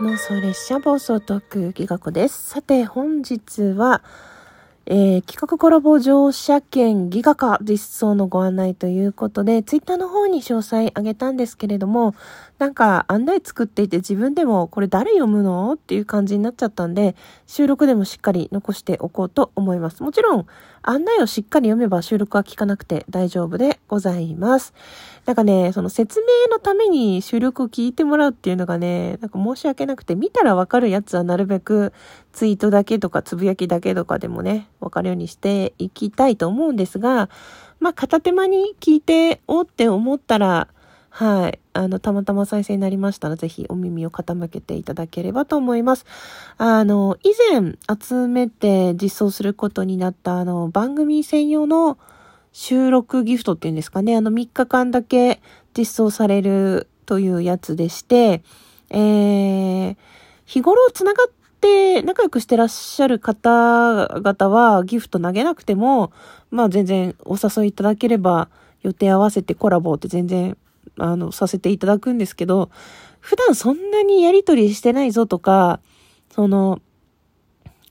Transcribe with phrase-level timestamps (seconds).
[0.00, 2.50] 妄想列車暴走特技学です。
[2.50, 4.04] さて、本日は、
[4.90, 12.14] えー、企画コラボ乗車券ギガ化実装のご案内ということで、ツイッターの方に詳細あげたんですけれども、
[12.58, 15.74] なんか案内作っていて自分でもこれ誰読むの？
[15.74, 20.02] っていう感じになっちゃったんで、収録でもしっかり残しておこうと思います。
[20.02, 20.46] もちろん、
[20.80, 24.72] 案内をしっかり読めば収録は聞かなくて大丈夫でございます。
[25.26, 31.92] なんかね、その説明のために収録を聞いてもらうっていうのがね、なんか申し訳なくて、見たらわかるやつはなるべく
[32.32, 37.28] ツイートだけとかつぶやきだけとかでもね、わかるようにしていきたいと思うんですが、
[37.80, 40.68] まあ片手間に聞いておって思ったら、
[41.10, 41.58] はい。
[41.72, 46.06] あの、たまたま再生になりましたら、ぜひお耳を傾けていただければと思います。
[46.58, 51.98] あの、以前集めて実装することになった、あの、番組専用の
[52.52, 54.16] 収録ギフトっていうんですかね。
[54.16, 55.40] あの、3日間だけ
[55.76, 58.42] 実装されるというやつでして、
[58.90, 59.96] えー、
[60.44, 66.12] 日頃つながってって仲良くしてらっしゃる方々はギフト投げなくても、
[66.50, 68.48] まあ全然お誘いいただければ
[68.82, 70.56] 予定合わせてコラボって全然
[70.98, 72.70] あの、させていただくんですけど、
[73.20, 75.80] 普段そんなにやりとりしてないぞとか、
[76.30, 76.80] その、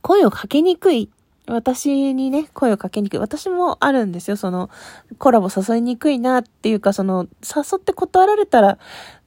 [0.02, 1.10] 声をかけにくい。
[1.48, 3.20] 私にね、声をかけにくい。
[3.20, 4.38] 私もあるんですよ。
[4.38, 4.70] その、
[5.18, 8.78] コラボ誘いにくいなっていうか、その、誘って断られたら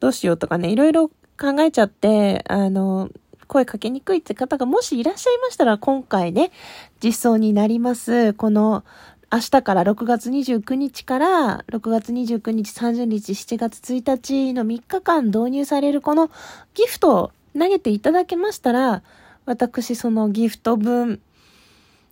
[0.00, 3.10] どうしようとかね、いろいろ考えちゃって、あの、
[3.50, 6.52] 声かけにくいって方がもしいらっしゃいましたら、今回ね、
[7.02, 8.32] 実装になります。
[8.34, 8.84] この、
[9.32, 16.30] 明日から6月29日から6月29日、30日、7月1日の3日間導入されるこの
[16.74, 19.02] ギフトを投げていただけましたら、
[19.46, 21.20] 私そのギフト分、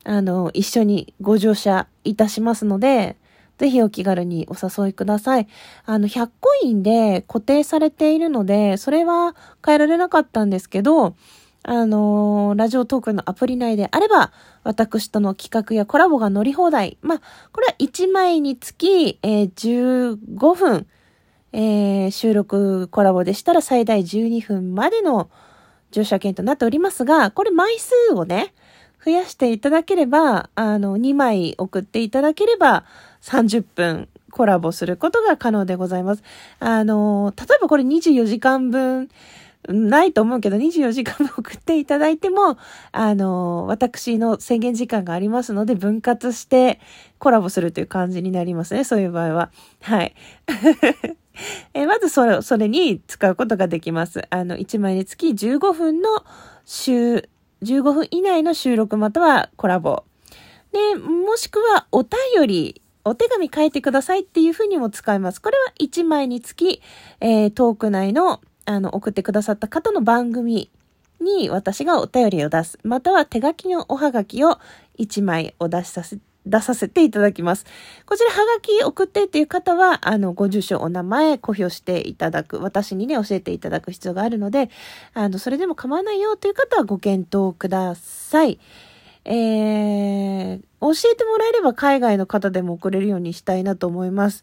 [0.03, 3.17] あの、一緒にご乗車いたしますので、
[3.59, 5.49] ぜひお気軽にお誘いください。
[5.85, 11.17] あの、100コインで固定されているので、それは変えられなかったんですけど、
[11.65, 14.33] あのー、ラジオトークのアプリ内であれば、
[14.63, 16.99] 私との企画やコラボが乗り放題。
[17.03, 17.21] まあ、
[17.53, 20.87] これは1枚につき、えー、15分、
[21.53, 25.31] えー、収録コラボでしたら最大12分までの
[25.91, 28.55] 乗車券となっておりますが、これ枚数をね、
[29.05, 32.85] 増やしていただければ、あの、2枚送っていただければ、
[33.23, 36.23] 30分コラボすることが可能でございます。
[36.61, 39.09] あの、例えばこれ24時間分、
[39.67, 42.57] ないと思うけど、24時間も送っていただいても、
[42.93, 46.81] あの、私の制限時間がありますので、分割して
[47.19, 49.51] コラボするという感じになりますね、そういう場合は。
[49.83, 50.15] はい。
[51.75, 54.23] えまずそれ、それに使うことができます。
[54.31, 56.09] あの、1枚につき15分の
[56.65, 57.29] 週、
[57.63, 60.05] 15分以内の収録またはコラボ。
[60.73, 65.41] で、もしくはお便り、お手紙書いてくださいっていうふうにも使えます。
[65.41, 66.83] これは1枚につき、
[67.21, 70.71] えー、トーク内のあの、送ってくださった方の番組
[71.21, 72.79] に私がお便りを出す。
[72.83, 74.59] または手書きのおはがきを
[74.99, 77.65] 1枚お出しさせ、出させていただきます。
[78.05, 84.69] こちら、はがき送ってっていう方は、あの、ご住所、お名前、公表していただく、私にね、教えていただく必要があるので、
[85.15, 88.59] あの、それでも構わないよという方はご検討ください。
[89.31, 94.43] えー、教えてもらえれば海外の方でも送れるようにしたいなと思います。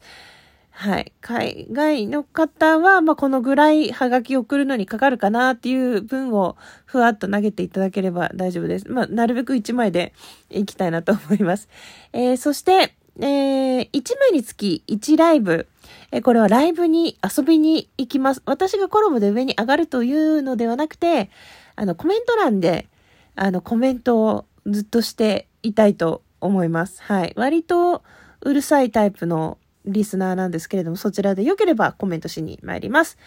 [0.69, 1.12] はい。
[1.22, 8.91] 海外の方は、まあ、このぐらいハガキ送るのにかかるかなっていう分をふわっと投げていただければ大丈夫です。
[8.91, 10.13] まあ、なるべく1枚で
[10.51, 11.67] いきたいなと思います。
[12.13, 15.67] えー、そして、えー、1枚につき1ライブ。
[16.12, 18.44] えー、これはライブに遊びに行きます。
[18.46, 21.31] 私がコラボで上に上がるというのではなくて、
[21.75, 22.88] あの、コメント欄で、
[23.35, 27.01] あの、コメントをずっとしていたいと思います。
[27.03, 27.33] はい。
[27.35, 28.03] 割と
[28.41, 33.17] うるさいタイプのリスナーなんですけれども、そちらで良ければコメントしに参ります。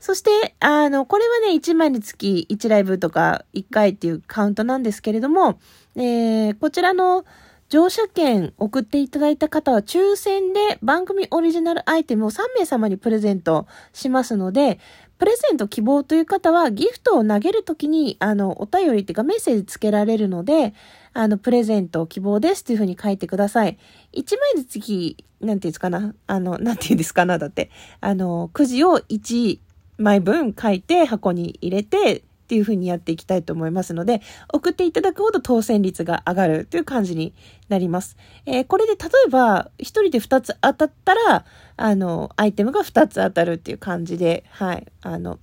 [0.00, 5.58] そして、あの、これはね、1枚につき1ライブとか1回っていうカウントなんですけれども、
[5.96, 7.24] えー、こちらの
[7.68, 14.78] 乗車券送っていただいた方は抽選で番組オリジナルアイテムを3名様にプレゼントしますので、
[15.18, 20.74] プレゼント希望という方はギフトを投げるときに、あの、お便りっていうかメッセージつけられるので、
[21.12, 23.78] あの、プレゼント希望ですというふうに書いてください。
[24.12, 27.70] 1枚ずつ次、なんていうんですかな、あの、なんていうんですかな、だって、
[28.00, 29.58] あの、くじを1
[29.98, 37.34] 枚分書いて箱に入れて、っていう風にやっていきたいと思いますので、送っていただくほど当選率が上がるという感じに
[37.68, 38.16] なります。
[38.46, 41.44] えー、これで例えば、1人で2つ当たったら、
[41.76, 45.38] あの、アイテムが2つ当たるっていう感じで、はい、あの、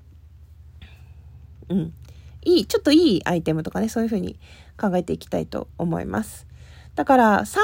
[1.70, 1.94] うん。
[2.44, 4.40] いい、ちょっといいアイテムとかね、そういう風に
[4.76, 6.48] 考えていきたいと思います。
[6.96, 7.60] だから、3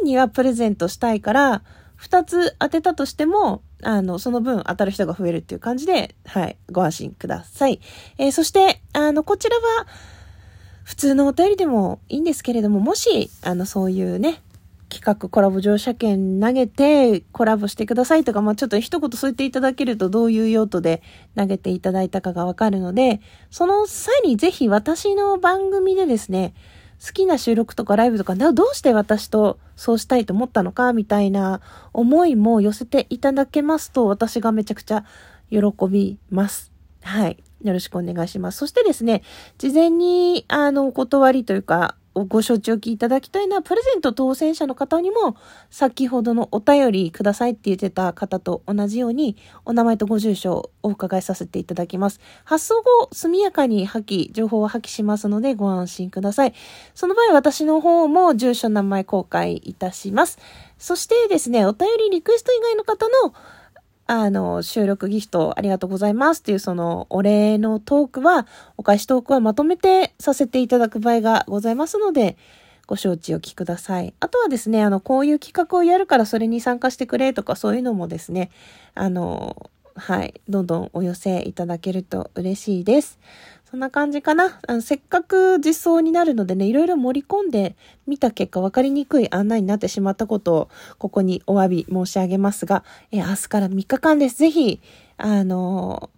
[0.00, 1.62] 人にはプレゼントしたいから、
[1.96, 7.80] 二つ当てたとしても、あの、その分当たる人が増えるっていう感じで、はい、ご安心ください。
[8.18, 9.86] えー、そして、あの、こちらは、
[10.84, 14.40] 普通のお便りでもいいんですけれども、もし、あの、そういうね、
[14.88, 21.02] 企画コラボ乗車券投げてコラボしてくださいとか、まあ、ちょっと一言そう言っていただけるとどういう用途で
[21.36, 23.20] 投げていただいたかがわかるので、
[23.50, 26.54] その際にぜひ私の番組でですね、
[27.04, 31.60] 好きな収録とかライブとか、どうして私とそうしたいと思ったのかみたいな
[31.92, 35.04] 思いも寄せていただけますと、私がめちゃくちゃ
[35.50, 35.58] 喜
[35.88, 36.72] びます。
[37.02, 37.42] はい。
[37.62, 38.58] よろしくお願いします。
[38.58, 39.22] そしてですね、
[39.58, 45.36] 事前に、あの、お断りというか、ご承知おきいただきたいのは、プレゼント当選者の方にも、
[45.70, 49.36] 先ほどのお便りくださいって言ってた方と同じように、
[49.66, 52.20] お名前とご住所をお伺いさせていただきます。
[52.44, 56.54] 発送後、速やかに破棄、情報を破棄しますので、ご安心ください。
[56.94, 60.38] その場合、私の方も住所、名前公開いたします。
[60.78, 63.34] そしてですね、お便りリクエスト以外の方の、
[64.06, 72.36] あの、収録ギフトありがとうございますっていうそのお礼のトークは、お返しトークはまとめてさせていただく場合がございますので、
[72.86, 74.14] ご承知おきください。
[74.20, 78.50] あとはですね、あの、こういう企画をやるからそれに参加してくれとかそういうのもですね、
[78.94, 83.18] あの、はい、どんどんお寄せいただけると嬉しいです。
[83.68, 84.60] そんな感じかな。
[84.66, 87.76] あのせっかく実装になるのでね、いろいろ盛り込んで
[88.06, 90.68] みた結果分かりにくい案内になってしまったことを、
[90.98, 94.38] ここにお詫び申し上げますが、え明日から3日間です。
[94.38, 94.80] ぜひ、
[95.16, 96.10] あの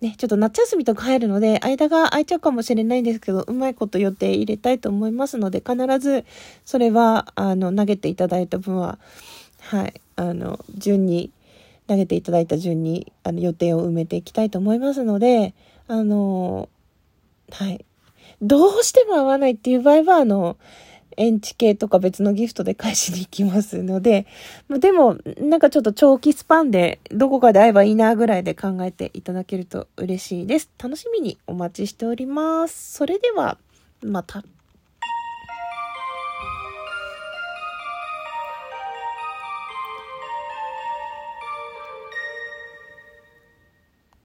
[0.00, 6.24] ね、ちょっと夏休みとか入るので、間が空いちゃうかもしれないんですけど、うまいこと予定入れたいと思いますので、必ず、
[6.64, 8.98] それは、あの、投げていただいた分は、
[9.58, 11.30] はい、あの、順に、
[11.86, 15.54] 投げていただいた順に、あの、予定を埋めていきたいと思いますので、
[15.86, 16.68] あの、
[17.50, 17.84] はい。
[18.42, 20.56] どうしても合わないっていう場合は、あの、
[21.16, 24.26] エンチ系とか別のギフトで返しに行きますので、
[24.70, 30.70] でも、なんかちょっと長期スパンでどこかで会えばいいなぐらいで考えていただけると嬉しいです。
[30.82, 32.94] 楽しみにお待ちしております。
[32.94, 33.58] それでは、
[34.02, 34.42] また。